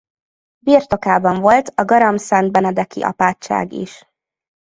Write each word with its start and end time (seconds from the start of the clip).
Birtokában 0.63 1.41
volt 1.41 1.67
a 1.67 1.85
garamszentbenedeki 1.85 3.01
apátság 3.01 3.71
is. 3.73 4.05